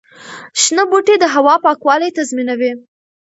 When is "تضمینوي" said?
2.17-2.71